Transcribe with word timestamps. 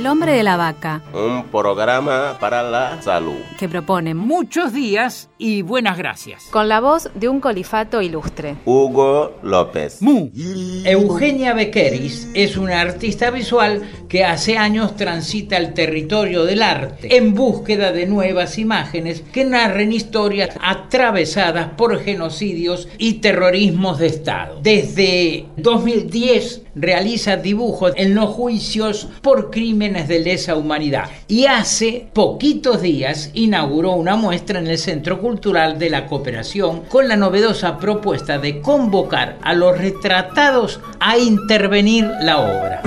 El 0.00 0.06
hombre 0.06 0.32
de 0.32 0.42
la 0.42 0.56
vaca, 0.56 1.02
Un 1.12 1.44
programa 1.48 2.38
para 2.40 2.62
la 2.62 3.02
salud. 3.02 3.36
que 3.58 3.68
propone 3.68 4.14
Muchos 4.14 4.72
días 4.72 5.28
y 5.36 5.60
buenas 5.60 5.98
gracias. 5.98 6.44
Con 6.44 6.70
la 6.70 6.80
voz 6.80 7.10
de 7.14 7.28
un 7.28 7.38
colifato 7.38 8.00
ilustre. 8.00 8.56
Hugo 8.64 9.36
López. 9.42 10.00
Mu. 10.00 10.30
Eugenia 10.86 11.52
Bequeris 11.52 12.30
es 12.32 12.56
una 12.56 12.80
artista 12.80 13.30
visual 13.30 13.82
que 14.08 14.24
hace 14.24 14.56
años 14.56 14.96
transita 14.96 15.58
el 15.58 15.74
territorio 15.74 16.44
del 16.44 16.62
arte 16.62 17.14
en 17.14 17.34
búsqueda 17.34 17.92
de 17.92 18.06
nuevas 18.06 18.56
imágenes 18.56 19.20
que 19.20 19.44
narren 19.44 19.92
historias 19.92 20.56
atravesadas 20.62 21.72
por 21.76 22.00
genocidios 22.00 22.88
y 22.96 23.14
terrorismos 23.20 23.98
de 23.98 24.06
Estado. 24.06 24.60
Desde 24.62 25.44
2010 25.58 26.62
realiza 26.74 27.36
dibujos 27.36 27.92
en 27.96 28.14
los 28.14 28.30
juicios 28.30 29.06
por 29.20 29.50
crímenes 29.50 29.89
de 29.90 30.20
lesa 30.20 30.54
humanidad 30.54 31.10
y 31.26 31.46
hace 31.46 32.06
poquitos 32.12 32.80
días 32.80 33.30
inauguró 33.34 33.92
una 33.92 34.14
muestra 34.14 34.60
en 34.60 34.68
el 34.68 34.78
Centro 34.78 35.20
Cultural 35.20 35.80
de 35.80 35.90
la 35.90 36.06
Cooperación 36.06 36.82
con 36.88 37.08
la 37.08 37.16
novedosa 37.16 37.78
propuesta 37.78 38.38
de 38.38 38.60
convocar 38.60 39.36
a 39.42 39.52
los 39.52 39.76
retratados 39.76 40.80
a 41.00 41.18
intervenir 41.18 42.08
la 42.20 42.38
obra. 42.38 42.82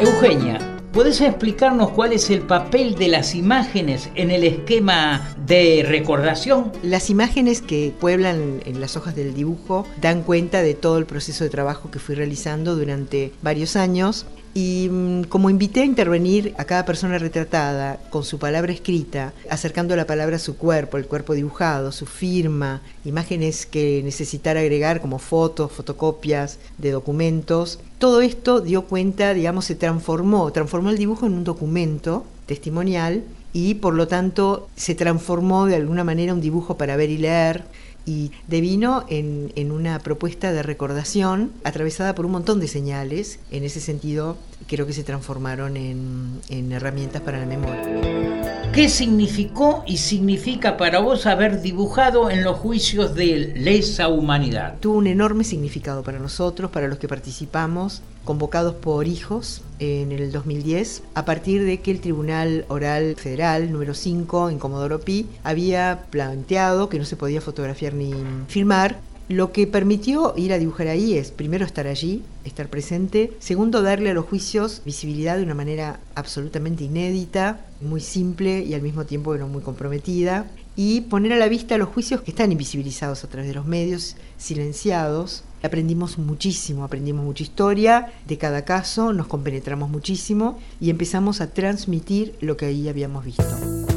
Eugenia, 0.00 0.71
¿puedes 0.92 1.20
explicarnos 1.20 1.90
cuál 1.90 2.12
es 2.12 2.28
el 2.30 2.42
papel 2.42 2.94
de 2.94 3.08
las 3.08 3.34
imágenes 3.34 4.10
en 4.14 4.30
el 4.30 4.44
esquema 4.44 5.34
de 5.46 5.84
recordación? 5.86 6.70
Las 6.82 7.08
imágenes 7.10 7.62
que 7.62 7.94
pueblan 7.98 8.60
en 8.66 8.80
las 8.80 8.96
hojas 8.96 9.16
del 9.16 9.34
dibujo 9.34 9.86
dan 10.00 10.22
cuenta 10.22 10.62
de 10.62 10.74
todo 10.74 10.98
el 10.98 11.06
proceso 11.06 11.44
de 11.44 11.50
trabajo 11.50 11.90
que 11.90 11.98
fui 11.98 12.14
realizando 12.14 12.76
durante 12.76 13.32
varios 13.42 13.76
años 13.76 14.26
y 14.54 14.88
mm, 14.90 15.22
como 15.24 15.50
invité 15.50 15.80
a 15.80 15.84
intervenir 15.84 16.54
a 16.58 16.64
cada 16.64 16.84
persona 16.84 17.18
retratada 17.18 17.98
con 18.10 18.24
su 18.24 18.38
palabra 18.38 18.72
escrita, 18.72 19.32
acercando 19.48 19.96
la 19.96 20.06
palabra 20.06 20.36
a 20.36 20.40
su 20.40 20.56
cuerpo, 20.56 20.98
el 20.98 21.06
cuerpo 21.06 21.34
dibujado, 21.34 21.92
su 21.92 22.06
firma, 22.06 22.82
imágenes 23.04 23.66
que 23.66 24.02
necesitara 24.04 24.60
agregar 24.60 25.00
como 25.00 25.18
fotos, 25.18 25.72
fotocopias 25.72 26.58
de 26.78 26.90
documentos, 26.90 27.80
todo 28.02 28.20
esto 28.20 28.60
dio 28.60 28.82
cuenta, 28.82 29.32
digamos, 29.32 29.66
se 29.66 29.76
transformó, 29.76 30.50
transformó 30.50 30.90
el 30.90 30.98
dibujo 30.98 31.24
en 31.24 31.34
un 31.34 31.44
documento 31.44 32.26
testimonial 32.46 33.22
y 33.52 33.74
por 33.74 33.94
lo 33.94 34.08
tanto 34.08 34.68
se 34.74 34.96
transformó 34.96 35.66
de 35.66 35.76
alguna 35.76 36.02
manera 36.02 36.34
un 36.34 36.40
dibujo 36.40 36.76
para 36.76 36.96
ver 36.96 37.10
y 37.10 37.18
leer 37.18 37.62
y 38.04 38.32
devino 38.48 39.04
en, 39.08 39.52
en 39.54 39.70
una 39.70 40.00
propuesta 40.00 40.50
de 40.50 40.64
recordación 40.64 41.52
atravesada 41.62 42.16
por 42.16 42.26
un 42.26 42.32
montón 42.32 42.58
de 42.58 42.66
señales. 42.66 43.38
En 43.52 43.62
ese 43.62 43.78
sentido, 43.78 44.36
creo 44.66 44.86
que 44.86 44.92
se 44.92 45.04
transformaron 45.04 45.76
en, 45.76 46.40
en 46.48 46.72
herramientas 46.72 47.22
para 47.22 47.38
la 47.38 47.46
memoria. 47.46 48.32
¿Qué 48.72 48.88
significó 48.88 49.84
y 49.86 49.98
significa 49.98 50.78
para 50.78 51.00
vos 51.00 51.26
haber 51.26 51.60
dibujado 51.60 52.30
en 52.30 52.42
los 52.42 52.56
juicios 52.56 53.14
de 53.14 53.52
lesa 53.54 54.08
humanidad? 54.08 54.76
Tuvo 54.80 54.96
un 54.96 55.06
enorme 55.06 55.44
significado 55.44 56.02
para 56.02 56.18
nosotros, 56.18 56.70
para 56.70 56.88
los 56.88 56.98
que 56.98 57.06
participamos, 57.06 58.00
convocados 58.24 58.74
por 58.74 59.06
hijos 59.06 59.60
en 59.78 60.10
el 60.10 60.32
2010, 60.32 61.02
a 61.14 61.26
partir 61.26 61.64
de 61.64 61.80
que 61.80 61.90
el 61.90 62.00
Tribunal 62.00 62.64
Oral 62.68 63.14
Federal 63.16 63.70
número 63.70 63.92
5 63.92 64.48
en 64.48 64.58
Comodoro 64.58 65.00
Pi 65.00 65.26
había 65.44 66.04
planteado 66.08 66.88
que 66.88 66.98
no 66.98 67.04
se 67.04 67.16
podía 67.16 67.42
fotografiar 67.42 67.92
ni 67.92 68.14
filmar. 68.48 69.00
Lo 69.28 69.52
que 69.52 69.66
permitió 69.66 70.34
ir 70.36 70.52
a 70.52 70.58
dibujar 70.58 70.88
ahí 70.88 71.16
es, 71.16 71.30
primero, 71.30 71.64
estar 71.64 71.86
allí, 71.86 72.22
estar 72.44 72.68
presente, 72.68 73.32
segundo, 73.38 73.80
darle 73.82 74.10
a 74.10 74.14
los 74.14 74.26
juicios 74.26 74.82
visibilidad 74.84 75.36
de 75.36 75.44
una 75.44 75.54
manera 75.54 76.00
absolutamente 76.14 76.84
inédita, 76.84 77.64
muy 77.80 78.00
simple 78.00 78.62
y 78.62 78.74
al 78.74 78.82
mismo 78.82 79.04
tiempo 79.06 79.30
bueno, 79.30 79.46
muy 79.46 79.62
comprometida, 79.62 80.50
y 80.74 81.02
poner 81.02 81.32
a 81.32 81.36
la 81.38 81.48
vista 81.48 81.78
los 81.78 81.88
juicios 81.88 82.22
que 82.22 82.30
están 82.32 82.50
invisibilizados 82.50 83.24
a 83.24 83.28
través 83.28 83.48
de 83.48 83.54
los 83.54 83.66
medios, 83.66 84.16
silenciados. 84.38 85.44
Aprendimos 85.62 86.18
muchísimo, 86.18 86.82
aprendimos 86.82 87.24
mucha 87.24 87.44
historia 87.44 88.12
de 88.26 88.38
cada 88.38 88.64
caso, 88.64 89.12
nos 89.12 89.28
compenetramos 89.28 89.88
muchísimo 89.88 90.58
y 90.80 90.90
empezamos 90.90 91.40
a 91.40 91.50
transmitir 91.50 92.34
lo 92.40 92.56
que 92.56 92.66
ahí 92.66 92.88
habíamos 92.88 93.24
visto. 93.24 93.91